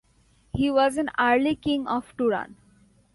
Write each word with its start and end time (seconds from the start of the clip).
He 0.51 0.71
was 0.71 0.97
an 0.97 1.11
early 1.19 1.55
king 1.55 1.87
of 1.87 2.17
Turan. 2.17 2.55